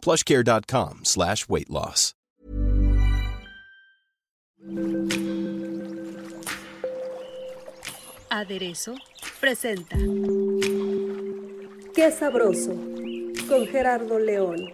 [0.00, 2.14] plushcare.com slash weight loss.
[8.30, 8.94] Aderezo
[9.40, 9.96] presenta
[11.94, 12.74] Qué sabroso
[13.48, 14.72] con Gerardo León.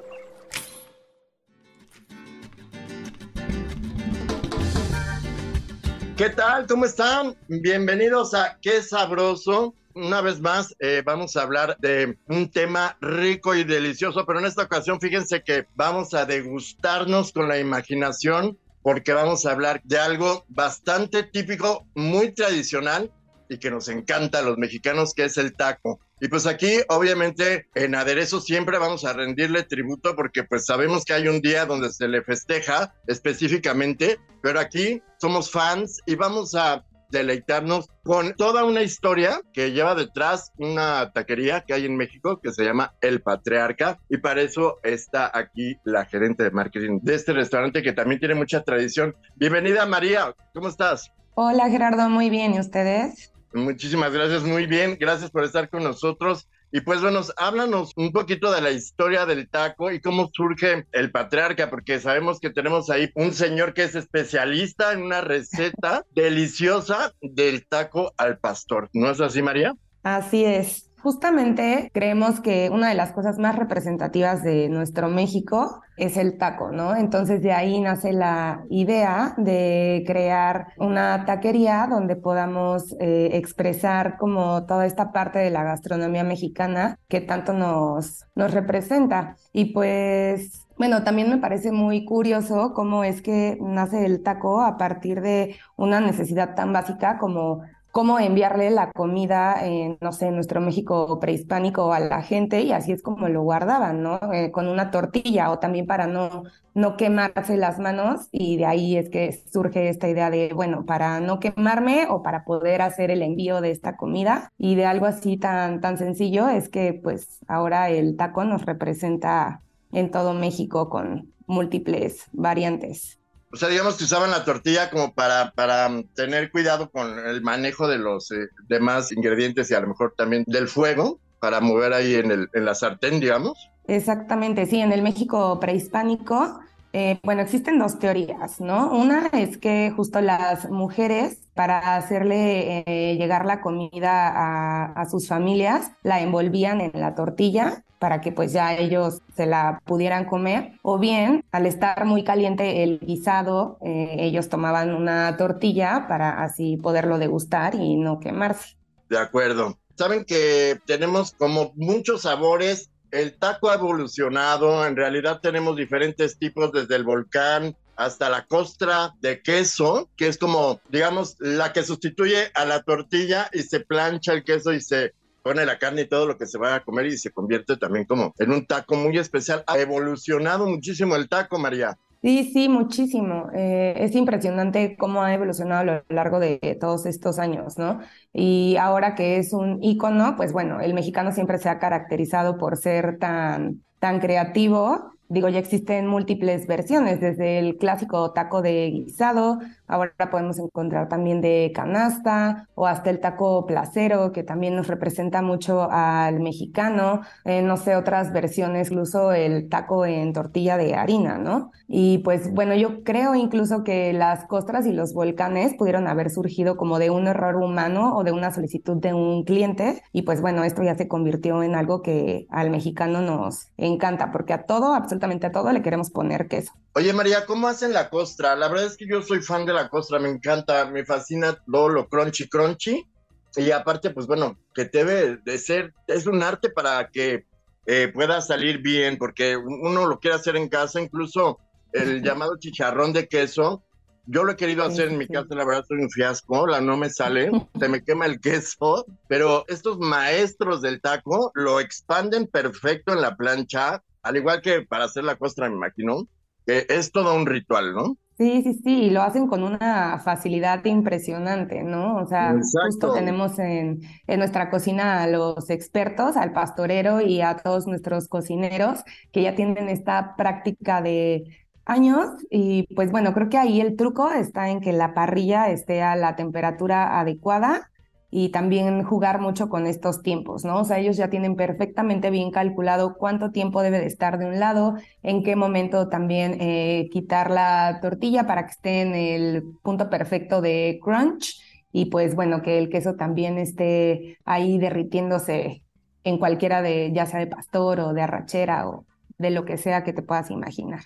[6.16, 6.66] ¿Qué tal?
[6.66, 7.36] ¿Cómo están?
[7.48, 13.54] Bienvenidos a Qué sabroso una vez más eh, vamos a hablar de un tema rico
[13.54, 19.14] y delicioso, pero en esta ocasión fíjense que vamos a degustarnos con la imaginación porque
[19.14, 23.10] vamos a hablar de algo bastante típico, muy tradicional
[23.48, 25.98] y que nos encanta a los mexicanos, que es el taco.
[26.20, 31.14] Y pues aquí, obviamente, en aderezo siempre vamos a rendirle tributo porque pues sabemos que
[31.14, 36.84] hay un día donde se le festeja específicamente, pero aquí somos fans y vamos a
[37.10, 42.52] deleitarnos con toda una historia que lleva detrás una taquería que hay en México que
[42.52, 47.32] se llama El Patriarca y para eso está aquí la gerente de marketing de este
[47.32, 49.14] restaurante que también tiene mucha tradición.
[49.36, 51.10] Bienvenida María, ¿cómo estás?
[51.34, 53.32] Hola Gerardo, muy bien, ¿y ustedes?
[53.52, 56.48] Muchísimas gracias, muy bien, gracias por estar con nosotros.
[56.76, 61.10] Y pues bueno, háblanos un poquito de la historia del taco y cómo surge el
[61.10, 67.14] patriarca, porque sabemos que tenemos ahí un señor que es especialista en una receta deliciosa
[67.22, 68.90] del taco al pastor.
[68.92, 69.74] ¿No es así, María?
[70.02, 70.85] Así es.
[71.06, 76.72] Justamente creemos que una de las cosas más representativas de nuestro México es el taco,
[76.72, 76.96] ¿no?
[76.96, 84.66] Entonces de ahí nace la idea de crear una taquería donde podamos eh, expresar como
[84.66, 89.36] toda esta parte de la gastronomía mexicana que tanto nos, nos representa.
[89.52, 94.76] Y pues bueno, también me parece muy curioso cómo es que nace el taco a
[94.76, 97.62] partir de una necesidad tan básica como
[97.96, 102.72] cómo enviarle la comida, en, no sé, en nuestro México prehispánico a la gente y
[102.72, 104.20] así es como lo guardaban, ¿no?
[104.34, 106.42] Eh, con una tortilla o también para no,
[106.74, 111.20] no quemarse las manos y de ahí es que surge esta idea de, bueno, para
[111.20, 115.38] no quemarme o para poder hacer el envío de esta comida y de algo así
[115.38, 121.32] tan, tan sencillo es que pues ahora el taco nos representa en todo México con
[121.46, 123.18] múltiples variantes.
[123.52, 127.88] O sea, digamos que usaban la tortilla como para, para tener cuidado con el manejo
[127.88, 132.14] de los eh, demás ingredientes y a lo mejor también del fuego para mover ahí
[132.14, 133.70] en, el, en la sartén, digamos.
[133.86, 136.60] Exactamente, sí, en el México prehispánico,
[136.98, 138.90] eh, bueno, existen dos teorías, ¿no?
[138.90, 145.90] Una es que justo las mujeres, para hacerle eh, llegar la comida a, sus familias,
[146.02, 150.98] la envolvían en la tortilla para que pues ya ellos se la pudieran comer o
[150.98, 157.18] bien al estar muy caliente el guisado eh, ellos tomaban una tortilla para así poderlo
[157.18, 158.78] degustar y no quemarse.
[159.10, 159.76] De acuerdo.
[159.98, 166.70] Saben que tenemos como muchos sabores, el taco ha evolucionado, en realidad tenemos diferentes tipos
[166.72, 172.50] desde el volcán hasta la costra de queso, que es como, digamos, la que sustituye
[172.54, 176.26] a la tortilla y se plancha el queso y se pone la carne y todo
[176.26, 179.16] lo que se va a comer y se convierte también como en un taco muy
[179.16, 179.64] especial.
[179.66, 181.96] Ha evolucionado muchísimo el taco, María.
[182.26, 183.50] Sí, sí, muchísimo.
[183.54, 188.00] Eh, es impresionante cómo ha evolucionado a lo largo de todos estos años, ¿no?
[188.32, 192.76] Y ahora que es un ícono, pues bueno, el mexicano siempre se ha caracterizado por
[192.78, 199.58] ser tan, tan creativo Digo, ya existen múltiples versiones, desde el clásico taco de guisado,
[199.88, 205.42] ahora podemos encontrar también de canasta o hasta el taco placero, que también nos representa
[205.42, 211.38] mucho al mexicano, eh, no sé, otras versiones, incluso el taco en tortilla de harina,
[211.38, 211.70] ¿no?
[211.88, 216.76] Y pues bueno, yo creo incluso que las costras y los volcanes pudieron haber surgido
[216.76, 220.64] como de un error humano o de una solicitud de un cliente, y pues bueno,
[220.64, 225.46] esto ya se convirtió en algo que al mexicano nos encanta, porque a todo, absolutamente
[225.46, 226.72] a todo le queremos poner queso.
[226.98, 228.56] Oye María, ¿cómo hacen la costra?
[228.56, 231.90] La verdad es que yo soy fan de la costra, me encanta, me fascina todo
[231.90, 233.06] lo crunchy crunchy.
[233.54, 237.44] Y aparte, pues bueno, que debe de ser, es un arte para que
[237.84, 241.58] eh, pueda salir bien, porque uno lo quiere hacer en casa, incluso
[241.92, 243.82] el llamado chicharrón de queso,
[244.24, 246.96] yo lo he querido hacer en mi casa, la verdad soy un fiasco, la no
[246.96, 253.12] me sale, se me quema el queso, pero estos maestros del taco lo expanden perfecto
[253.12, 256.26] en la plancha, al igual que para hacer la costra, me imagino.
[256.66, 258.16] Que es todo un ritual, ¿no?
[258.36, 262.16] Sí, sí, sí, y lo hacen con una facilidad impresionante, ¿no?
[262.16, 262.54] O sea,
[262.84, 268.28] justo tenemos en, en, nuestra cocina a los expertos, al pastorero y a todos nuestros
[268.28, 271.44] cocineros que ya tienen esta práctica de
[271.86, 276.02] años y pues bueno, creo que ahí el truco está en que la parrilla esté
[276.02, 277.90] a la temperatura adecuada
[278.38, 280.80] y también jugar mucho con estos tiempos, ¿no?
[280.80, 284.60] O sea, ellos ya tienen perfectamente bien calculado cuánto tiempo debe de estar de un
[284.60, 290.10] lado, en qué momento también eh, quitar la tortilla para que esté en el punto
[290.10, 291.62] perfecto de crunch
[291.92, 295.82] y pues bueno, que el queso también esté ahí derritiéndose
[296.22, 299.06] en cualquiera de, ya sea de pastor o de arrachera o
[299.38, 301.00] de lo que sea que te puedas imaginar.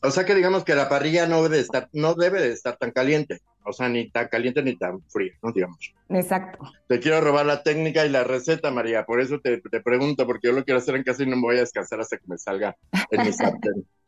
[0.00, 2.78] O sea que digamos que la parrilla no debe de estar, no debe de estar
[2.78, 3.42] tan caliente.
[3.64, 5.52] O sea, ni tan caliente ni tan fría, ¿no?
[5.52, 5.94] Digamos.
[6.08, 6.58] Exacto.
[6.86, 9.04] Te quiero robar la técnica y la receta, María.
[9.04, 11.42] Por eso te, te pregunto, porque yo lo quiero hacer en casa y no me
[11.42, 12.76] voy a descansar hasta que me salga
[13.10, 13.86] en mi sartén.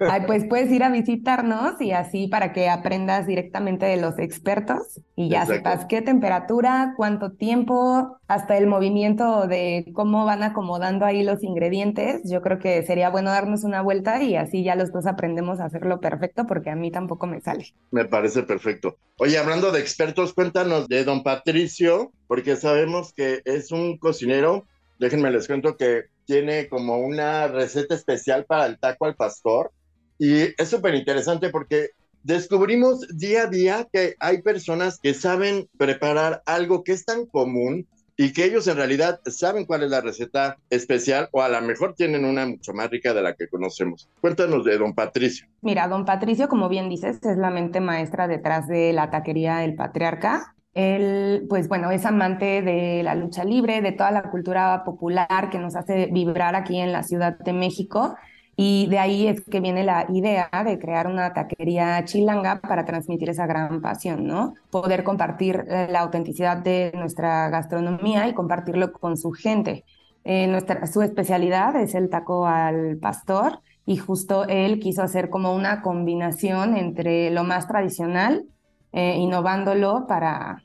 [0.00, 5.00] Ay, pues puedes ir a visitarnos y así para que aprendas directamente de los expertos
[5.16, 11.22] y ya sepas qué temperatura, cuánto tiempo, hasta el movimiento de cómo van acomodando ahí
[11.22, 12.22] los ingredientes.
[12.24, 15.66] Yo creo que sería bueno darnos una vuelta y así ya los dos aprendemos a
[15.66, 17.66] hacerlo perfecto porque a mí tampoco me sale.
[17.90, 18.96] Me parece perfecto.
[19.18, 24.66] Oye, hablando de expertos, cuéntanos de don Patricio, porque sabemos que es un cocinero.
[24.98, 29.72] Déjenme les cuento que tiene como una receta especial para el taco al pastor
[30.18, 31.90] y es súper interesante porque
[32.22, 37.86] descubrimos día a día que hay personas que saben preparar algo que es tan común
[38.16, 41.94] y que ellos en realidad saben cuál es la receta especial o a lo mejor
[41.94, 44.08] tienen una mucho más rica de la que conocemos.
[44.20, 45.48] Cuéntanos de don Patricio.
[45.62, 49.74] Mira, don Patricio, como bien dices, es la mente maestra detrás de la taquería El
[49.74, 50.53] Patriarca.
[50.74, 55.58] Él, pues bueno, es amante de la lucha libre, de toda la cultura popular que
[55.58, 58.16] nos hace vibrar aquí en la Ciudad de México.
[58.56, 63.30] Y de ahí es que viene la idea de crear una taquería chilanga para transmitir
[63.30, 64.54] esa gran pasión, ¿no?
[64.70, 69.84] Poder compartir eh, la autenticidad de nuestra gastronomía y compartirlo con su gente.
[70.24, 75.54] Eh, nuestra, su especialidad es el taco al pastor y justo él quiso hacer como
[75.54, 78.46] una combinación entre lo más tradicional,
[78.92, 80.63] eh, innovándolo para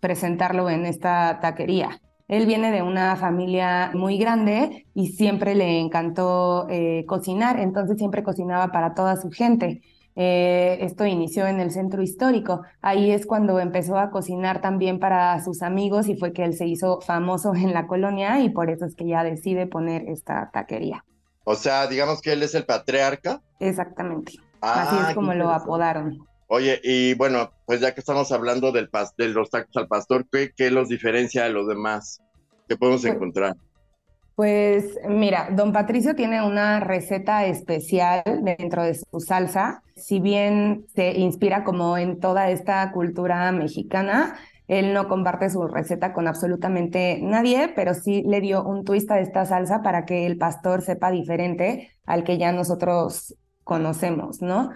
[0.00, 2.00] presentarlo en esta taquería.
[2.28, 8.22] Él viene de una familia muy grande y siempre le encantó eh, cocinar, entonces siempre
[8.22, 9.82] cocinaba para toda su gente.
[10.14, 12.62] Eh, esto inició en el centro histórico.
[12.82, 16.66] Ahí es cuando empezó a cocinar también para sus amigos y fue que él se
[16.66, 21.04] hizo famoso en la colonia y por eso es que ya decide poner esta taquería.
[21.44, 23.40] O sea, digamos que él es el patriarca.
[23.58, 24.34] Exactamente.
[24.60, 26.18] Así es ah, como lo apodaron.
[26.52, 30.70] Oye, y bueno, pues ya que estamos hablando del de los tacos al pastor, ¿qué,
[30.72, 32.20] los diferencia de los demás?
[32.68, 33.56] ¿Qué podemos pues, encontrar?
[34.34, 39.84] Pues mira, don Patricio tiene una receta especial dentro de su salsa.
[39.94, 44.36] Si bien se inspira como en toda esta cultura mexicana,
[44.66, 49.20] él no comparte su receta con absolutamente nadie, pero sí le dio un twist a
[49.20, 54.70] esta salsa para que el pastor sepa diferente al que ya nosotros conocemos, ¿no?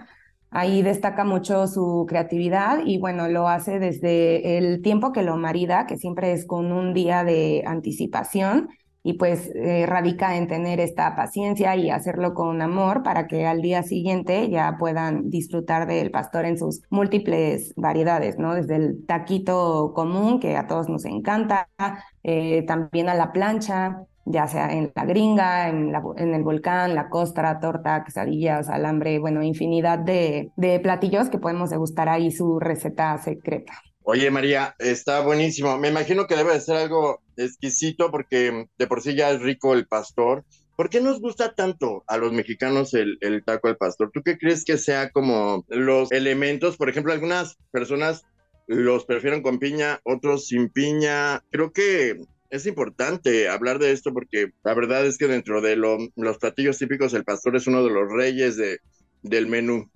[0.57, 5.85] Ahí destaca mucho su creatividad y bueno, lo hace desde el tiempo que lo marida,
[5.85, 8.69] que siempre es con un día de anticipación
[9.03, 13.61] y pues eh, radica en tener esta paciencia y hacerlo con amor para que al
[13.61, 18.55] día siguiente ya puedan disfrutar del pastor en sus múltiples variedades, ¿no?
[18.55, 21.67] Desde el taquito común que a todos nos encanta,
[22.23, 27.09] eh, también a la plancha, ya sea en la gringa, en, en el volcán, la
[27.09, 33.17] costra, torta, quesadillas, alambre, bueno, infinidad de, de platillos que podemos degustar ahí su receta
[33.19, 33.73] secreta.
[34.03, 35.77] Oye, María, está buenísimo.
[35.77, 39.73] Me imagino que debe de ser algo exquisito porque de por sí ya es rico
[39.73, 40.45] el pastor.
[40.75, 44.11] ¿Por qué nos gusta tanto a los mexicanos el, el taco al pastor?
[44.13, 46.77] ¿Tú qué crees que sea como los elementos?
[46.77, 48.23] Por ejemplo, algunas personas
[48.67, 51.43] los prefieren con piña, otros sin piña.
[51.49, 52.17] Creo que
[52.55, 57.13] es importante hablar de esto porque la verdad es que dentro de los platillos típicos
[57.13, 58.79] el pastor es uno de los reyes de,
[59.21, 59.89] del menú.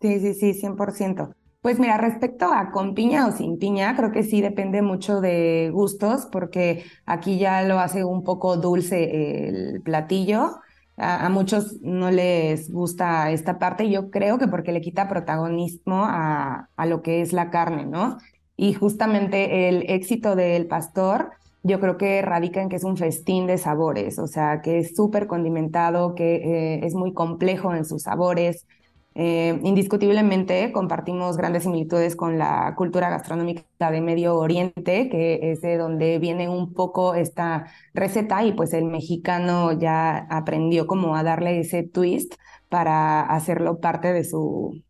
[0.00, 1.32] Sí, sí, sí, 100%.
[1.60, 5.70] Pues mira, respecto a con piña o sin piña, creo que sí depende mucho de
[5.72, 10.56] gustos, porque aquí ya lo hace un poco dulce el platillo.
[10.96, 16.04] A, a muchos no les gusta esta parte, yo creo que porque le quita protagonismo
[16.04, 18.18] a, a lo que es la carne, ¿no?
[18.56, 21.30] Y justamente el éxito del pastor
[21.62, 24.96] yo creo que radica en que es un festín de sabores, o sea, que es
[24.96, 28.66] súper condimentado, que eh, es muy complejo en sus sabores.
[29.14, 35.76] Eh, indiscutiblemente compartimos grandes similitudes con la cultura gastronómica de Medio Oriente, que es de
[35.76, 41.60] donde viene un poco esta receta y pues el mexicano ya aprendió como a darle
[41.60, 42.34] ese twist
[42.70, 44.82] para hacerlo parte de su,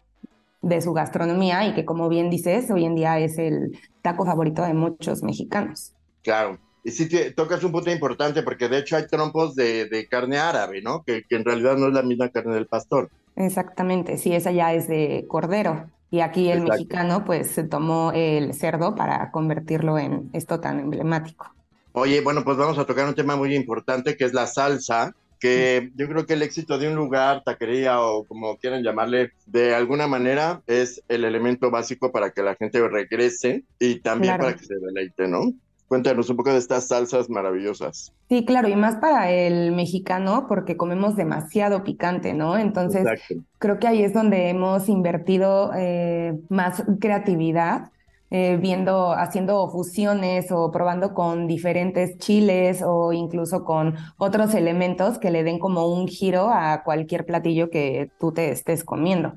[0.62, 4.62] de su gastronomía y que como bien dices, hoy en día es el taco favorito
[4.62, 5.94] de muchos mexicanos.
[6.22, 6.58] Claro.
[6.84, 10.38] Y sí te tocas un punto importante porque de hecho hay trompos de, de carne
[10.38, 11.04] árabe, ¿no?
[11.04, 13.10] Que, que, en realidad no es la misma carne del pastor.
[13.36, 15.88] Exactamente, sí, esa ya es de cordero.
[16.10, 16.72] Y aquí el Exacto.
[16.74, 21.54] mexicano pues se tomó el cerdo para convertirlo en esto tan emblemático.
[21.92, 25.90] Oye, bueno, pues vamos a tocar un tema muy importante que es la salsa, que
[25.96, 30.06] yo creo que el éxito de un lugar, taquería o como quieran llamarle, de alguna
[30.06, 34.44] manera es el elemento básico para que la gente regrese y también claro.
[34.44, 35.52] para que se deleite, ¿no?
[35.92, 38.14] Cuéntanos un poco de estas salsas maravillosas.
[38.30, 42.56] Sí, claro, y más para el mexicano porque comemos demasiado picante, ¿no?
[42.56, 43.44] Entonces, Exacto.
[43.58, 47.90] creo que ahí es donde hemos invertido eh, más creatividad
[48.30, 55.30] eh, viendo, haciendo fusiones o probando con diferentes chiles o incluso con otros elementos que
[55.30, 59.34] le den como un giro a cualquier platillo que tú te estés comiendo.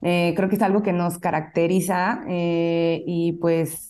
[0.00, 3.87] Eh, creo que es algo que nos caracteriza eh, y pues,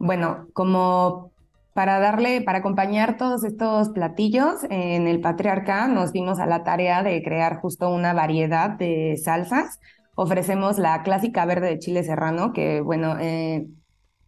[0.00, 1.30] bueno, como
[1.74, 7.02] para darle, para acompañar todos estos platillos, en el Patriarca nos dimos a la tarea
[7.02, 9.78] de crear justo una variedad de salsas.
[10.14, 13.66] Ofrecemos la clásica verde de chile serrano, que bueno, eh,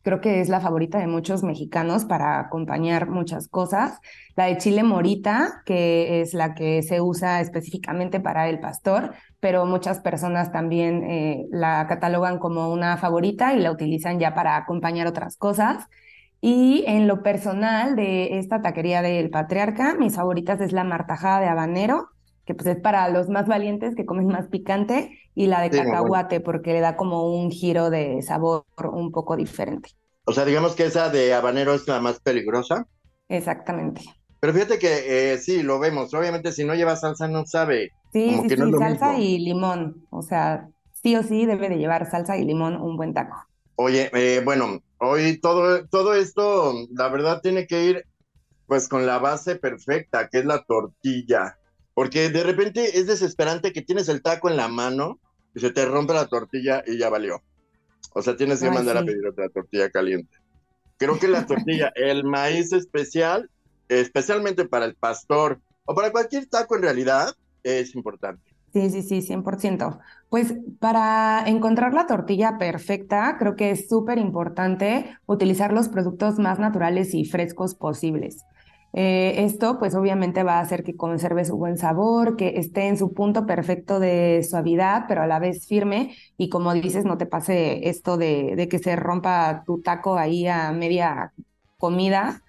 [0.02, 3.98] creo que es la favorita de muchos mexicanos para acompañar muchas cosas.
[4.36, 9.66] La de chile morita, que es la que se usa específicamente para el pastor, pero
[9.66, 15.06] muchas personas también eh, la catalogan como una favorita y la utilizan ya para acompañar
[15.06, 15.86] otras cosas.
[16.40, 21.46] Y en lo personal de esta taquería del patriarca, mis favoritas es la martajada de
[21.46, 22.08] habanero,
[22.44, 25.78] que pues es para los más valientes que comen más picante, y la de sí,
[25.78, 26.44] cacahuate bueno.
[26.44, 29.90] porque le da como un giro de sabor un poco diferente.
[30.24, 32.86] O sea, digamos que esa de habanero es la más peligrosa.
[33.28, 34.02] Exactamente.
[34.40, 36.12] Pero fíjate que eh, sí, lo vemos.
[36.14, 37.94] Obviamente si no lleva salsa no sabe.
[38.12, 39.24] Sí, como sí, que sí, no salsa mismo.
[39.24, 40.06] y limón.
[40.10, 43.36] O sea, sí o sí debe de llevar salsa y limón un buen taco.
[43.76, 48.06] Oye, eh, bueno, hoy todo, todo esto, la verdad, tiene que ir
[48.66, 51.58] pues con la base perfecta, que es la tortilla.
[51.94, 55.20] Porque de repente es desesperante que tienes el taco en la mano
[55.54, 57.42] y se te rompe la tortilla y ya valió.
[58.14, 59.06] O sea, tienes que Ay, mandar a sí.
[59.06, 60.38] pedir otra tortilla caliente.
[60.96, 63.50] Creo que la tortilla, el maíz especial,
[63.88, 68.52] especialmente para el pastor o para cualquier taco en realidad, es importante.
[68.72, 69.98] Sí, sí, sí, 100%.
[70.30, 76.58] Pues para encontrar la tortilla perfecta, creo que es súper importante utilizar los productos más
[76.58, 78.44] naturales y frescos posibles.
[78.94, 82.98] Eh, esto pues obviamente va a hacer que conserve su buen sabor, que esté en
[82.98, 87.26] su punto perfecto de suavidad, pero a la vez firme y como dices, no te
[87.26, 91.32] pase esto de, de que se rompa tu taco ahí a media
[91.78, 92.42] comida.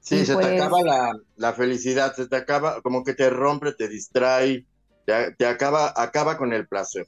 [0.00, 3.28] Sí, Y se pues- te acaba la, la felicidad, se te acaba, como que te
[3.30, 4.66] rompe, te distrae,
[5.04, 7.06] te, te acaba, acaba con el placer.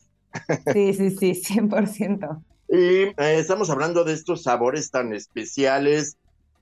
[0.72, 2.44] Sí, sí, sí, 100%.
[2.68, 6.16] Y eh, estamos hablando de estos sabores tan especiales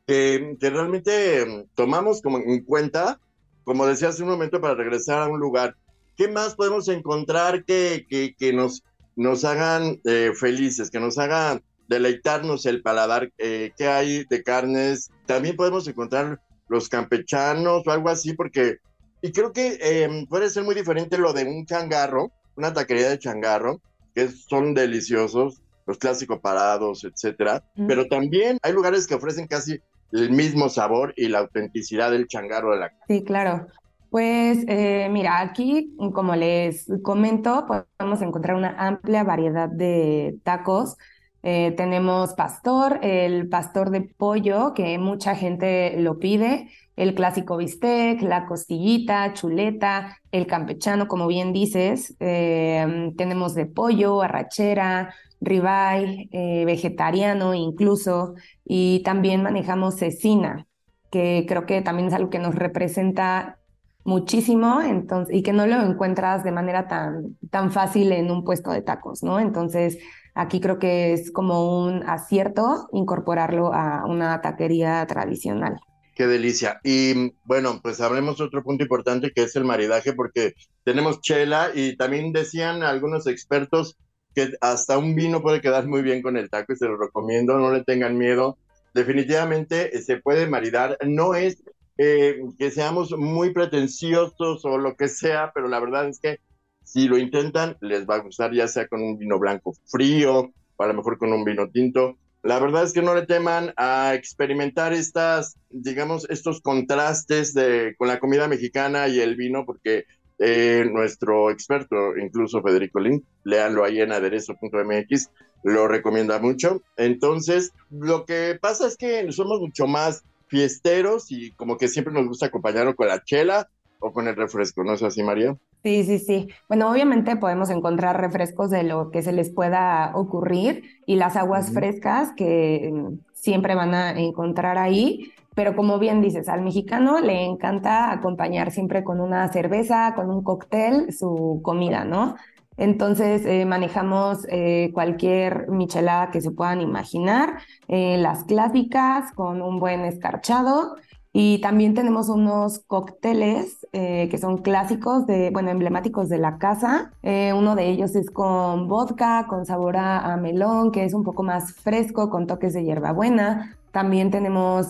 [0.09, 3.21] que, que realmente mm, tomamos como en cuenta,
[3.62, 5.77] como decía hace un momento, para regresar a un lugar.
[6.17, 8.83] ¿Qué más podemos encontrar que, que, que nos,
[9.17, 13.31] nos hagan eh, felices, que nos hagan deleitarnos el paladar?
[13.37, 15.11] Eh, ¿Qué hay de carnes?
[15.27, 18.79] También podemos encontrar los campechanos o algo así, porque,
[19.21, 23.19] y creo que eh, puede ser muy diferente lo de un changarro, una taquería de
[23.19, 23.83] changarro,
[24.15, 27.87] que son deliciosos, los clásicos parados, etcétera, Mm.
[27.87, 29.79] pero también hay lugares que ofrecen casi
[30.12, 33.67] el mismo sabor y la autenticidad del changarro de la Sí, claro.
[34.11, 40.97] Pues eh, mira, aquí, como les comento, podemos encontrar una amplia variedad de tacos.
[41.43, 48.23] Eh, tenemos pastor, el pastor de pollo, que mucha gente lo pide, el clásico bistec,
[48.23, 52.17] la costillita, chuleta, el campechano, como bien dices.
[52.19, 60.68] Eh, tenemos de pollo, arrachera, ribeye, eh, vegetariano incluso, y también manejamos cecina
[61.11, 63.59] que creo que también es algo que nos representa
[64.04, 68.71] muchísimo entonces, y que no lo encuentras de manera tan, tan fácil en un puesto
[68.71, 69.38] de tacos, ¿no?
[69.38, 69.99] Entonces,
[70.35, 75.76] aquí creo que es como un acierto incorporarlo a una taquería tradicional.
[76.14, 76.80] Qué delicia.
[76.83, 80.54] Y bueno, pues hablemos otro punto importante que es el maridaje, porque
[80.85, 83.97] tenemos chela y también decían algunos expertos
[84.35, 87.58] que hasta un vino puede quedar muy bien con el taco y se lo recomiendo,
[87.58, 88.58] no le tengan miedo.
[88.94, 90.99] Definitivamente eh, se puede maridar.
[91.06, 91.62] No es
[91.99, 96.38] eh, que seamos muy pretenciosos o lo que sea, pero la verdad es que
[96.85, 100.82] si lo intentan, les va a gustar, ya sea con un vino blanco frío o
[100.82, 102.16] a lo mejor con un vino tinto.
[102.42, 108.08] La verdad es que no le teman a experimentar estas, digamos, estos contrastes de, con
[108.08, 110.04] la comida mexicana y el vino, porque
[110.38, 115.30] eh, nuestro experto, incluso Federico Lin, léanlo ahí en aderezo.mx,
[115.64, 116.83] lo recomienda mucho.
[116.97, 122.26] Entonces, lo que pasa es que somos mucho más fiesteros y como que siempre nos
[122.26, 123.68] gusta acompañarlo con la chela
[124.00, 125.57] o con el refresco, ¿no es así, María?
[125.83, 126.49] Sí, sí, sí.
[126.68, 131.73] Bueno, obviamente podemos encontrar refrescos de lo que se les pueda ocurrir y las aguas
[131.73, 135.33] frescas que mm, siempre van a encontrar ahí.
[135.59, 140.45] Pero como bien dices, al mexicano le encanta acompañar siempre con una cerveza, con un
[140.45, 142.37] cóctel, su comida, ¿no?
[142.77, 149.81] Entonces eh, manejamos eh, cualquier michelada que se puedan imaginar, eh, las clásicas con un
[149.81, 150.95] buen escarchado
[151.40, 157.12] y también tenemos unos cócteles que son clásicos, de, bueno, emblemáticos de la casa.
[157.23, 161.45] uno de ellos es con vodka, con sabor a, a, melón, que es un poco
[161.45, 163.76] más fresco, con toques de hierbabuena.
[163.92, 164.88] También tenemos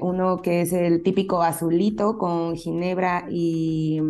[0.00, 4.00] uno que es el típico azulito con ginebra y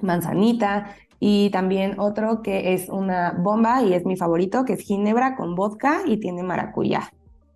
[0.00, 5.36] manzanita y también otro que es una bomba y es mi favorito, que es ginebra
[5.36, 7.12] con vodka y tiene maracuyá.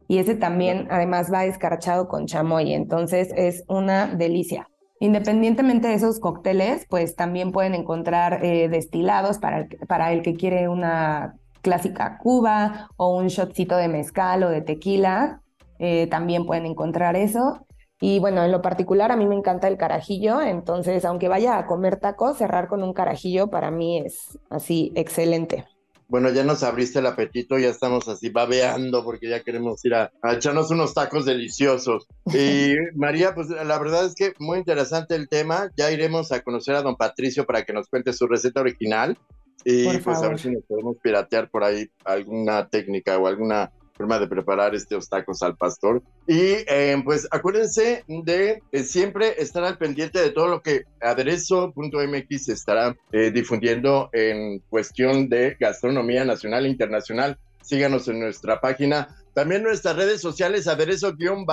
[0.09, 4.69] Y ese también además va escarchado con chamoy, entonces es una delicia.
[4.99, 10.35] Independientemente de esos cócteles, pues también pueden encontrar eh, destilados para el, para el que
[10.35, 15.43] quiere una clásica cuba o un shotcito de mezcal o de tequila.
[15.79, 17.67] Eh, también pueden encontrar eso.
[18.01, 21.67] Y bueno, en lo particular a mí me encanta el carajillo, entonces aunque vaya a
[21.67, 25.65] comer tacos, cerrar con un carajillo para mí es así excelente.
[26.09, 30.13] Bueno, ya nos abriste el apetito, ya estamos así babeando porque ya queremos ir a,
[30.31, 32.07] echarnos unos tacos deliciosos.
[32.33, 35.71] Y María, pues la verdad es que muy interesante el tema.
[35.77, 39.19] Ya iremos a conocer a don Patricio para que nos cuente su receta original.
[39.65, 44.19] Y pues a ver si nos podemos piratear por ahí alguna técnica o alguna forma
[44.19, 46.03] de preparar estos tacos al pastor.
[46.27, 52.49] Y eh, pues acuérdense de eh, siempre estar al pendiente de todo lo que aderezo.mx
[52.49, 57.39] estará eh, difundiendo en cuestión de gastronomía nacional e internacional.
[57.63, 59.09] Síganos en nuestra página.
[59.35, 61.47] También nuestras redes sociales, aderezo-om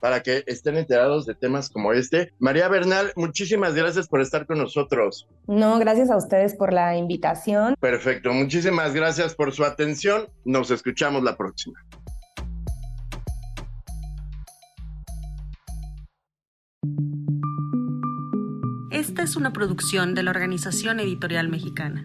[0.00, 2.32] para que estén enterados de temas como este.
[2.38, 5.28] María Bernal, muchísimas gracias por estar con nosotros.
[5.46, 7.76] No, gracias a ustedes por la invitación.
[7.78, 10.28] Perfecto, muchísimas gracias por su atención.
[10.44, 11.78] Nos escuchamos la próxima.
[18.90, 22.04] Esta es una producción de la Organización Editorial Mexicana.